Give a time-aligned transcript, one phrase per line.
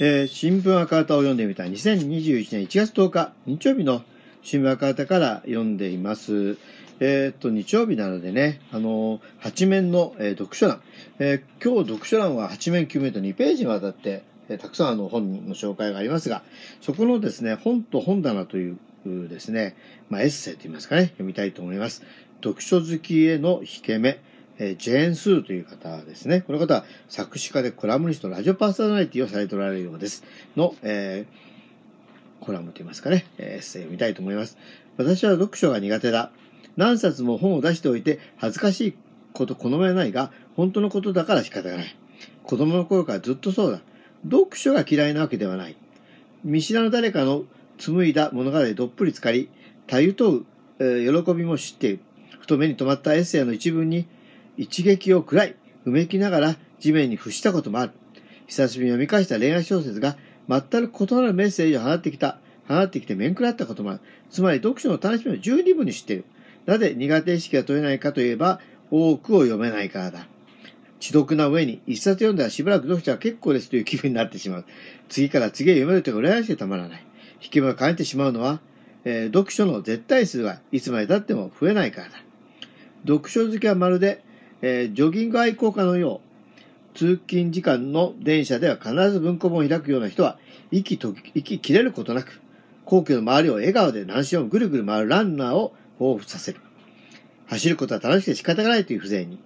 [0.00, 4.02] えー、新聞赤旗を読んでみた2021年1月10日日曜日の
[4.42, 6.56] 新聞赤旗から読んでいます。
[7.00, 10.82] えっ、と、日曜日なのでね、あのー、八面の、えー、読書欄、
[11.18, 16.44] えー、今日読書欄は八面9面と2ページにわたって、えー、たくさんあの本の紹介がありますが、
[16.80, 19.76] そこのですね、本と本棚というですね、
[20.10, 22.04] まあ、エッセイと言いますかね、読みたいと思います。
[22.40, 24.20] 読書好きへの引け目、
[24.58, 26.42] えー、ジェーン・スーという方ですね。
[26.42, 30.24] この方は作詞家でコラムニスト、ラジオパーソナリティをされておられるようです。
[30.56, 34.58] の、えー、コラムと言いますかね、えー、エッセイを見たいと思います。
[34.96, 36.32] 私は読書が苦手だ。
[36.76, 38.94] 何冊も本を出しておいて恥ずかしい
[39.32, 41.96] こと好めないが、本当のことだから仕方がない。
[42.42, 43.80] 子供の頃からずっとそうだ。
[44.24, 45.76] 読書が嫌いなわけではない。
[46.42, 47.44] 見知らぬ誰かの
[47.78, 49.50] 紡いだ物語でどっぷり浸かり、
[49.86, 50.46] たゆとう、
[50.80, 52.00] えー、喜びも知っている。
[52.40, 54.06] ふと目に留まったエッセイの一文に
[54.58, 57.92] 一撃を食らい、うめきながら地面に伏したこともある。
[58.48, 60.16] 久しぶりに読み返した恋愛小説が
[60.48, 64.00] 全く異なるメッセージを放ってきた、放ってきて面食らったこともある。
[64.30, 66.24] つまり読書の楽しみを十二分に知っている。
[66.66, 68.60] なぜ苦手意識が取れないかといえば、
[68.90, 70.26] 多くを読めないからだ。
[70.98, 74.64] 知読な上に、一冊読んだらしばらく読書は結構ですという気分になってしまう。
[75.08, 77.04] 次から次へ読めるというか羨ましくてたまらない。
[77.40, 78.60] 引き場が変えてしまうのは、
[79.04, 82.22] えー、読書の絶対数がいつまで経っても増えないからだ。
[83.06, 84.24] 読書好きはまるで
[84.62, 86.20] えー、ジョギング愛好家のよ
[86.94, 90.38] う、通勤時間の電車では必ず文庫本を開くような人は、
[90.70, 92.40] 息と、息切れることなく、
[92.84, 96.60] 皇居の周りを笑顔で何周もぐるぐる回るランナーを彷彿させる。
[97.46, 99.38] 走ることは楽しくて仕方がないという風情に、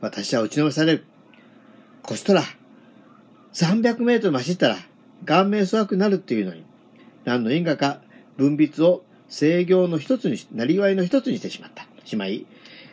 [0.00, 1.04] 私は打ちのめされる。
[2.02, 2.42] こしたら、
[3.52, 4.76] 300メートル走ったら、
[5.24, 6.64] 顔面粗悪になるっていうのに、
[7.24, 8.00] 何の因果か
[8.36, 11.86] 分泌を制御の一つに、なりわいの一つにしてしまった。
[12.04, 12.46] しまい、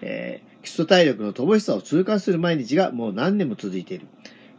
[0.00, 4.06] えー、基礎体力の乏しさを痛感する毎日がもう何年も続いている。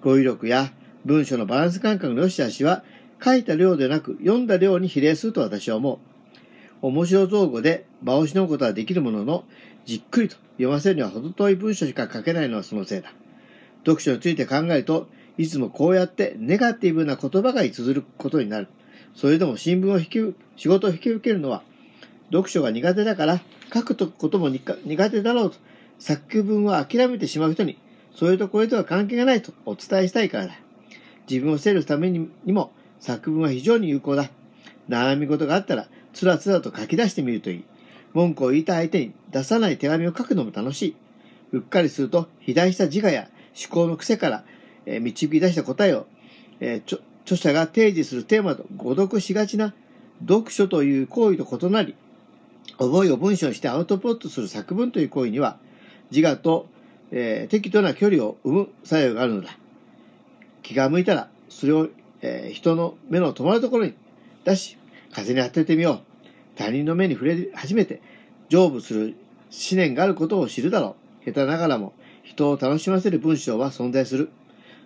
[0.00, 0.72] 語彙力や
[1.04, 2.84] 文章のバランス感覚の良し悪しは、
[3.22, 5.98] 書いた量でなく読んだ量に比例すると私は思う。
[6.80, 9.44] 面白造語で場をしのぐことはできるものの、
[9.84, 13.12] じっくりと読ませるには程遠い文章しか書けないのはそのせいだ。
[13.84, 18.68] 読書について考えると、いつもこうやってネガティブな言葉が綴ることになる。
[19.14, 21.62] それでも新聞を引き、仕事を引き受けるのは、
[22.30, 23.40] 読書が苦手だから
[23.72, 25.56] 書くことも苦手だろうと
[25.98, 27.78] 作文を諦めてしまう人に、
[28.14, 30.54] それとこれとは関係がないとお伝えしたいからだ。
[31.28, 34.30] 自分を責るためにも作文は非常に有効だ。
[34.88, 37.64] 悩み事があったら、つらつらと書き出してみるといい。
[38.14, 40.96] 文句を言いた相手に出さない手紙を書くのも楽しい。
[41.52, 43.28] うっかりすると、肥大した自我や
[43.60, 44.44] 思考の癖から、
[44.86, 46.06] え、導き出した答えを、
[46.60, 49.74] え、著者が提示するテーマと誤読しがちな
[50.26, 51.94] 読書という行為と異なり、
[52.78, 55.58] 思いを文章にしてアウトプットする作文という行為には、
[56.10, 56.68] 自我と、
[57.10, 59.56] えー、適度な距離を生む作用があるのだ。
[60.62, 61.88] 気が向いたら、それを、
[62.20, 63.94] えー、人の目の止まるところに
[64.44, 64.76] 出し、
[65.12, 66.00] 風に当ててみよう。
[66.56, 68.02] 他人の目に触れ始めて、
[68.50, 69.00] 成仏する
[69.50, 71.24] 思念があることを知るだろう。
[71.24, 74.30] 下手ながらも、人を楽しませる文章は存在する。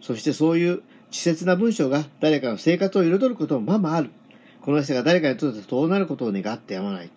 [0.00, 4.10] そしてそういう稚拙な文章が誰かの生活を彩ることもままある。
[4.60, 7.10] この人が誰かにとってそうなることを願ってやまない。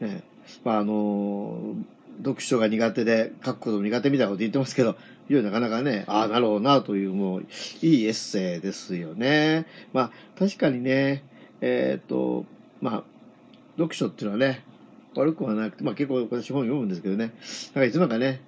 [0.00, 0.22] ね、
[0.64, 4.96] まああのー読書が苦手で書くことも苦手みたいなこと言ってますけど、
[5.30, 7.46] いや、なかなかね、ああ、なるほどな、という、もう、
[7.82, 9.66] いいエッセイですよね。
[9.92, 11.22] まあ、確かにね、
[11.60, 12.44] えっ、ー、と、
[12.80, 13.04] まあ、
[13.76, 14.64] 読書っていうのはね、
[15.14, 17.32] 悪くはなくて、まあ結構私本読むんですけどね、
[17.74, 18.40] なんかいつもかね、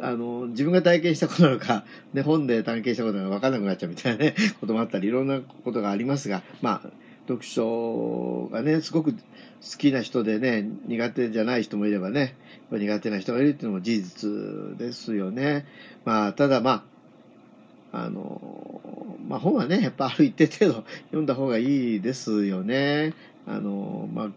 [0.00, 6.90] あの、自分が体験したことなのか、ね、本で体験したことなのか分かんなくなっちゃうみたいなね、こともあったり、いろんなことがありますが、まあ、
[7.30, 9.18] 読書がね、すごく好
[9.78, 12.36] きな人でね、苦手じゃない人もいればね、
[12.70, 15.66] 苦手な人がいるっていうのも事実ですよね。
[16.04, 16.84] まあ、ただま
[17.92, 18.80] あ、あの、
[19.28, 23.14] まあ本はね、やっぱある一定程度読んだ方がいいですよね。
[23.46, 24.28] あの、まあ、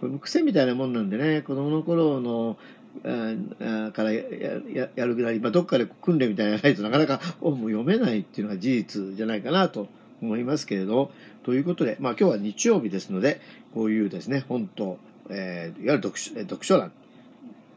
[0.00, 2.58] これ癖みたいなもんなんでね、子供の頃の、
[3.02, 9.88] からやるぐらい、まあ、どっかで訓練みたいなのがないとなかなか本も読めないっていうのが事実じゃないかなと
[10.22, 11.10] 思いますけれど、
[11.44, 13.40] ということで、まあ今日は日曜日ですので、
[13.74, 14.98] こういうですね、本と、
[15.28, 16.92] えー、いわゆる読書読書欄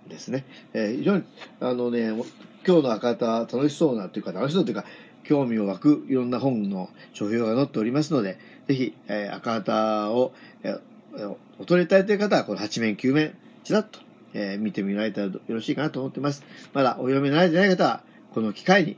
[0.07, 1.24] ですね、えー、非常に、
[1.59, 2.09] あのね、
[2.65, 4.86] 今日の赤旗楽しそうなというか、楽しそうというか、
[5.24, 8.38] 興味を湧くいろんな本の書評が載っておりますので、
[8.68, 10.33] ぜひ、えー、赤旗を、
[10.63, 14.00] えー、お取りたいている方は、この8面、9面、ちらっと、
[14.33, 16.44] えー、見てみられたらよろしいかなと思っています。
[16.74, 18.03] まだお読みになられてない方は、
[18.33, 18.97] この機会に、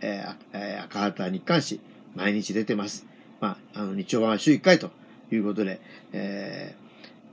[0.00, 1.80] えー、赤旗日刊誌、
[2.14, 3.06] 毎日出てます。
[3.40, 4.90] まあ、あの、日曜版は週1回と
[5.30, 5.80] いうことで、
[6.12, 6.74] え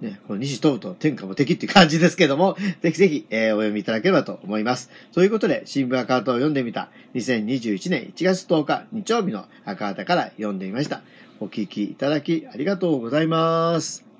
[0.01, 4.89] ー、ね、この西東と天下も敵っていう感じですけども、 ぜひぜひ、えー、お読みいただければと思います。
[5.13, 11.01] ということで、新聞赤旗を読んでみた2021年1月10日日曜日の赤旗から読んでみました。
[11.39, 14.10] お聞きいただきありがとうございます。